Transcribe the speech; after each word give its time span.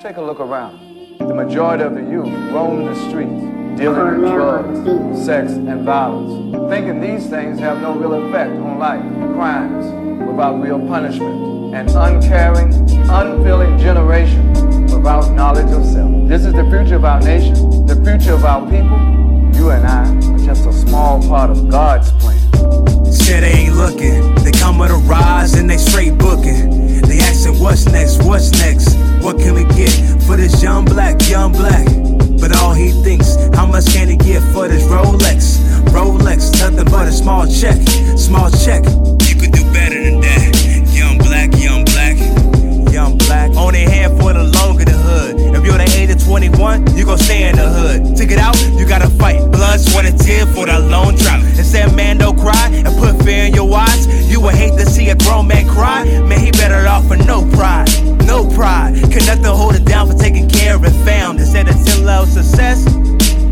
Take 0.00 0.16
a 0.16 0.22
look 0.22 0.40
around. 0.40 1.18
The 1.18 1.34
majority 1.34 1.84
of 1.84 1.94
the 1.94 2.00
youth 2.00 2.32
roam 2.50 2.86
the 2.86 2.94
streets, 2.94 3.78
dealing 3.78 4.14
in 4.14 4.20
drugs, 4.32 5.26
sex, 5.26 5.52
and 5.52 5.84
violence, 5.84 6.56
thinking 6.70 7.02
these 7.02 7.28
things 7.28 7.58
have 7.58 7.82
no 7.82 7.92
real 7.92 8.14
effect 8.14 8.50
on 8.52 8.78
life, 8.78 9.02
crimes 9.34 9.84
without 10.26 10.58
real 10.58 10.78
punishment, 10.88 11.74
an 11.74 11.86
uncaring, 11.90 12.72
unfeeling 13.10 13.78
generation 13.78 14.50
without 14.84 15.30
knowledge 15.32 15.70
of 15.70 15.84
self. 15.84 16.10
This 16.26 16.46
is 16.46 16.54
the 16.54 16.64
future 16.70 16.96
of 16.96 17.04
our 17.04 17.20
nation, 17.20 17.54
the 17.84 17.96
future 17.96 18.32
of 18.32 18.46
our 18.46 18.62
people. 18.70 18.96
You 19.54 19.68
and 19.68 19.86
I 19.86 20.08
are 20.32 20.38
just 20.38 20.64
a 20.64 20.72
small 20.72 21.20
part 21.28 21.50
of 21.50 21.68
God's 21.68 22.10
plan. 22.12 22.38
Shit 23.12 23.44
ain't 23.44 23.74
looking. 23.74 24.34
They 24.36 24.52
come 24.52 24.78
with 24.78 24.92
a 24.92 25.02
rise 25.06 25.52
and 25.54 25.68
they 25.68 25.76
you 48.80 48.88
gotta 48.88 49.10
fight. 49.10 49.38
Blood, 49.52 49.78
sweat, 49.78 50.06
and 50.06 50.18
tears 50.18 50.48
for 50.54 50.64
that 50.66 50.82
long 50.82 51.14
drought. 51.16 51.44
And 51.44 51.66
said, 51.66 51.94
man, 51.94 52.16
don't 52.16 52.38
cry 52.38 52.70
and 52.72 52.88
put 52.96 53.22
fear 53.22 53.44
in 53.44 53.54
your 53.54 53.72
eyes. 53.76 54.06
You 54.30 54.40
would 54.40 54.54
hate 54.54 54.72
to 54.78 54.86
see 54.86 55.10
a 55.10 55.16
grown 55.16 55.46
man 55.46 55.68
cry. 55.68 56.04
Man, 56.04 56.40
he 56.40 56.50
better 56.50 56.88
off 56.88 57.06
for 57.06 57.16
no 57.16 57.48
pride. 57.50 57.88
No 58.26 58.48
pride. 58.48 58.94
Could 59.12 59.26
nothing 59.26 59.44
hold 59.44 59.74
it 59.74 59.84
down 59.84 60.08
for 60.08 60.14
taking 60.14 60.48
care 60.48 60.76
of 60.76 60.82
fam. 61.04 61.36
Instead 61.36 61.68
of 61.68 61.74
10 61.84 62.04
level 62.04 62.26
success, 62.26 62.88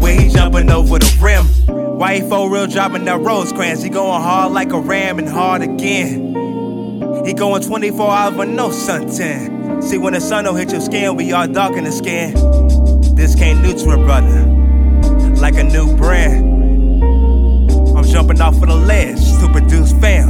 where 0.00 0.18
he 0.18 0.28
jumping 0.30 0.70
over 0.70 0.98
the 0.98 1.18
rim. 1.20 1.44
Why 1.98 2.20
he 2.20 2.28
for 2.28 2.50
real 2.50 2.66
dropping 2.66 3.04
that 3.04 3.20
Rosecrans? 3.20 3.82
He 3.82 3.90
going 3.90 4.22
hard 4.22 4.52
like 4.52 4.72
a 4.72 4.78
ram 4.80 5.18
and 5.18 5.28
hard 5.28 5.62
again. 5.62 6.34
He 7.26 7.34
going 7.34 7.62
24 7.62 8.10
hours 8.10 8.34
with 8.34 8.48
no 8.48 8.68
suntan. 8.68 9.82
See, 9.82 9.98
when 9.98 10.14
the 10.14 10.20
sun 10.20 10.44
don't 10.44 10.56
hit 10.56 10.72
your 10.72 10.80
skin, 10.80 11.16
we 11.16 11.32
all 11.32 11.46
dark 11.46 11.76
in 11.76 11.84
the 11.84 11.92
skin. 11.92 12.34
This 13.14 13.34
to 13.34 13.90
a 13.90 13.96
brother, 13.96 14.57
like 15.40 15.54
a 15.56 15.64
new 15.64 15.96
brand. 15.96 16.44
I'm 17.96 18.04
jumping 18.04 18.40
off 18.40 18.54
of 18.54 18.68
the 18.68 18.74
ledge 18.74 19.20
to 19.40 19.48
produce 19.52 19.92
fam. 19.92 20.28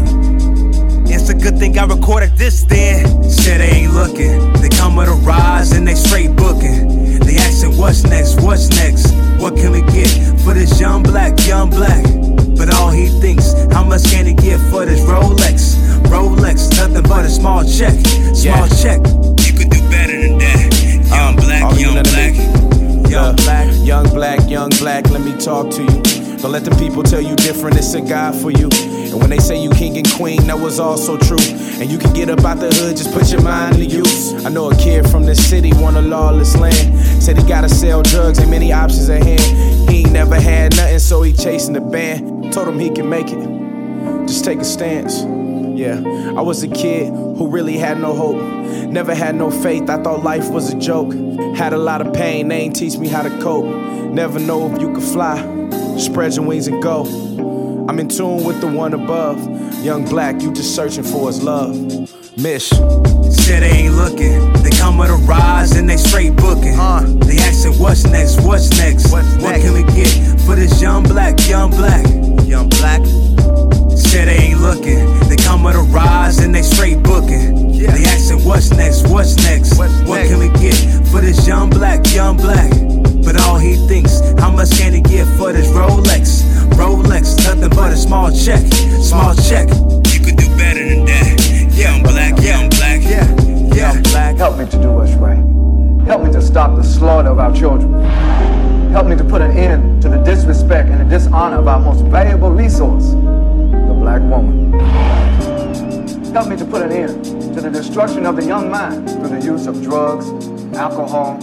It's 1.06 1.28
a 1.30 1.34
good 1.34 1.58
thing 1.58 1.78
I 1.78 1.84
recorded 1.84 2.36
this 2.36 2.64
then. 2.64 3.04
Shit 3.30 3.60
ain't 3.60 3.92
looking. 3.94 4.52
They 4.54 4.68
come 4.68 4.96
with 4.96 5.08
a 5.08 5.14
rise 5.24 5.72
and 5.72 5.86
they 5.88 5.94
straight 5.94 6.36
booking. 6.36 7.18
They 7.20 7.36
asking 7.36 7.76
what's 7.78 8.04
next, 8.04 8.40
what's 8.42 8.68
next? 8.70 9.12
What 9.40 9.56
can 9.56 9.72
we 9.72 9.80
get 9.82 10.08
for 10.44 10.52
this 10.54 10.78
young 10.80 11.02
black, 11.02 11.38
young 11.46 11.70
black? 11.70 12.04
But 12.56 12.74
all 12.74 12.90
he 12.90 13.08
thinks, 13.20 13.52
how 13.72 13.84
much 13.84 14.04
can 14.10 14.26
he 14.26 14.34
get 14.34 14.60
for 14.70 14.84
this 14.84 15.00
Rolex? 15.00 15.76
Rolex, 16.12 16.76
nothing 16.76 17.02
but 17.08 17.24
a 17.24 17.30
small 17.30 17.62
check, 17.64 17.94
small 18.34 18.66
Yeah. 18.66 18.82
check. 18.82 18.98
You 19.46 19.52
could 19.56 19.70
do 19.70 19.80
better 19.88 20.20
than 20.20 20.38
that. 20.38 21.08
Young 21.08 21.36
black, 21.36 21.78
young 21.80 22.02
black, 22.02 23.10
young 23.10 23.36
black. 23.36 23.57
Young 23.88 24.04
black, 24.10 24.50
young 24.50 24.68
black, 24.80 25.08
let 25.08 25.22
me 25.22 25.34
talk 25.38 25.70
to 25.70 25.80
you. 25.80 26.36
Don't 26.42 26.52
let 26.52 26.62
the 26.62 26.76
people 26.78 27.02
tell 27.02 27.22
you 27.22 27.34
different, 27.36 27.78
it's 27.78 27.94
a 27.94 28.02
God 28.02 28.34
for 28.34 28.50
you. 28.50 28.68
And 28.74 29.18
when 29.18 29.30
they 29.30 29.38
say 29.38 29.58
you 29.62 29.70
king 29.70 29.96
and 29.96 30.06
queen, 30.10 30.46
that 30.48 30.58
was 30.58 30.78
also 30.78 31.16
true. 31.16 31.38
And 31.80 31.90
you 31.90 31.96
can 31.96 32.12
get 32.12 32.28
up 32.28 32.44
out 32.44 32.60
the 32.60 32.66
hood, 32.66 32.98
just 32.98 33.14
put 33.14 33.32
your 33.32 33.40
mind 33.40 33.76
to 33.76 33.86
use. 33.86 34.44
I 34.44 34.50
know 34.50 34.70
a 34.70 34.76
kid 34.76 35.08
from 35.08 35.24
this 35.24 35.42
city 35.48 35.72
want 35.76 35.96
a 35.96 36.02
lawless 36.02 36.54
land. 36.54 37.00
Said 37.22 37.38
he 37.38 37.48
gotta 37.48 37.70
sell 37.70 38.02
drugs, 38.02 38.38
ain't 38.38 38.50
many 38.50 38.72
options 38.72 39.08
at 39.08 39.22
hand. 39.22 39.88
He 39.88 40.00
ain't 40.00 40.12
never 40.12 40.38
had 40.38 40.76
nothing, 40.76 40.98
so 40.98 41.22
he 41.22 41.32
chasing 41.32 41.72
the 41.72 41.80
band. 41.80 42.52
Told 42.52 42.68
him 42.68 42.78
he 42.78 42.90
can 42.90 43.08
make 43.08 43.28
it. 43.28 44.26
Just 44.26 44.44
take 44.44 44.58
a 44.58 44.66
stance. 44.66 45.22
Yeah, 45.78 46.02
I 46.36 46.40
was 46.40 46.64
a 46.64 46.68
kid 46.68 47.06
who 47.06 47.46
really 47.46 47.78
had 47.78 48.00
no 48.00 48.12
hope. 48.12 48.42
Never 48.90 49.14
had 49.14 49.36
no 49.36 49.48
faith, 49.48 49.88
I 49.88 50.02
thought 50.02 50.24
life 50.24 50.50
was 50.50 50.72
a 50.72 50.76
joke. 50.76 51.12
Had 51.54 51.72
a 51.72 51.78
lot 51.78 52.04
of 52.04 52.12
pain, 52.12 52.48
they 52.48 52.62
ain't 52.62 52.74
teach 52.74 52.98
me 52.98 53.06
how 53.06 53.22
to 53.22 53.30
cope. 53.38 53.64
Never 54.10 54.40
know 54.40 54.74
if 54.74 54.82
you 54.82 54.92
could 54.92 55.04
fly. 55.04 55.36
Spread 55.96 56.34
your 56.34 56.44
wings 56.46 56.66
and 56.66 56.82
go. 56.82 57.04
I'm 57.88 58.00
in 58.00 58.08
tune 58.08 58.42
with 58.42 58.60
the 58.60 58.66
one 58.66 58.92
above. 58.92 59.38
Young 59.84 60.04
black, 60.04 60.42
you 60.42 60.52
just 60.52 60.74
searching 60.74 61.04
for 61.04 61.28
his 61.28 61.44
love. 61.44 61.76
Mish. 62.36 62.70
they 62.70 63.70
ain't 63.70 63.94
looking. 63.94 64.52
They 64.64 64.70
come 64.70 64.98
with 64.98 65.10
a 65.10 65.16
rise 65.28 65.76
and 65.76 65.88
they 65.88 65.96
straight 65.96 66.34
booking. 66.34 66.76
Uh. 66.76 67.04
They 67.24 67.38
asking 67.38 67.78
what's 67.78 68.02
next, 68.02 68.40
what's 68.40 68.76
next? 68.78 69.12
What's 69.12 69.32
what 69.36 69.52
next? 69.52 69.62
can 69.62 69.74
we 69.74 69.84
get 69.94 70.40
for 70.40 70.56
this 70.56 70.82
young 70.82 71.04
black, 71.04 71.38
young 71.46 71.70
black, 71.70 72.04
young 72.48 72.68
black? 72.68 73.00
Black, 82.36 82.70
young 82.70 83.02
black? 83.02 83.24
But 83.24 83.40
all 83.42 83.58
he 83.58 83.76
thinks, 83.86 84.20
how 84.38 84.50
much 84.50 84.70
can 84.78 84.92
he 84.92 85.00
get 85.00 85.26
for 85.38 85.52
this 85.52 85.68
Rolex? 85.68 86.42
Rolex, 86.72 87.36
nothing 87.44 87.70
but 87.70 87.92
a 87.92 87.96
small 87.96 88.30
check, 88.30 88.64
small 89.02 89.34
check. 89.34 89.68
You 90.12 90.20
could 90.24 90.36
do 90.36 90.48
better 90.56 90.88
than 90.88 91.04
that. 91.06 91.74
Young 91.74 92.02
black, 92.02 92.40
young 92.42 92.68
black, 92.70 93.02
Yeah. 93.02 93.26
young 93.74 94.02
black. 94.02 94.36
Help 94.36 94.58
me 94.58 94.66
to 94.66 94.82
do 94.82 94.92
what's 94.92 95.12
right. 95.14 95.38
Help 96.06 96.22
me 96.24 96.32
to 96.32 96.40
stop 96.42 96.76
the 96.76 96.82
slaughter 96.82 97.28
of 97.28 97.38
our 97.38 97.52
children. 97.54 97.92
Help 98.92 99.06
me 99.06 99.16
to 99.16 99.24
put 99.24 99.42
an 99.42 99.52
end 99.52 100.00
to 100.02 100.08
the 100.08 100.18
disrespect 100.18 100.88
and 100.88 101.00
the 101.00 101.18
dishonor 101.18 101.58
of 101.58 101.68
our 101.68 101.78
most 101.78 102.04
valuable 102.06 102.50
resource, 102.50 103.10
the 103.10 103.94
black 103.94 104.22
woman. 104.22 104.72
Help 106.32 106.48
me 106.48 106.56
to 106.56 106.64
put 106.64 106.82
an 106.82 106.92
end 106.92 107.24
to 107.54 107.60
the 107.60 107.70
destruction 107.70 108.24
of 108.26 108.36
the 108.36 108.44
young 108.44 108.70
mind 108.70 109.08
through 109.10 109.28
the 109.28 109.40
use 109.40 109.66
of 109.66 109.82
drugs, 109.82 110.26
alcohol. 110.74 111.38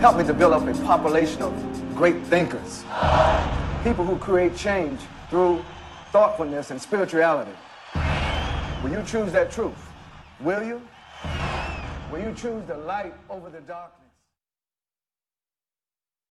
Help 0.00 0.16
me 0.16 0.24
to 0.24 0.32
build 0.32 0.52
up 0.52 0.66
a 0.66 0.74
population 0.84 1.42
of 1.42 1.52
great 1.94 2.22
thinkers, 2.24 2.84
people 3.82 4.04
who 4.04 4.16
create 4.18 4.56
change 4.56 5.00
through 5.28 5.64
thoughtfulness 6.12 6.70
and 6.70 6.80
spirituality. 6.80 7.50
Will 8.82 8.90
you 8.90 9.02
choose 9.04 9.32
that 9.32 9.50
truth? 9.50 9.74
Will 10.40 10.62
you? 10.62 10.80
Will 12.12 12.20
you 12.20 12.32
choose 12.34 12.64
the 12.66 12.76
light 12.76 13.14
over 13.28 13.50
the 13.50 13.60
darkness? 13.60 14.07